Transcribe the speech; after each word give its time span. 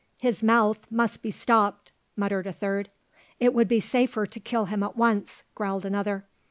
"His 0.17 0.41
mouth 0.41 0.79
must 0.89 1.21
be 1.21 1.29
stopped," 1.29 1.91
muttered 2.15 2.47
a 2.47 2.51
third. 2.51 2.89
"It 3.39 3.53
would 3.53 3.67
be 3.67 3.79
safer 3.79 4.25
to 4.25 4.39
kill 4.39 4.65
him 4.65 4.81
at 4.81 4.97
once," 4.97 5.43
growled 5.53 5.85
another. 5.85 6.25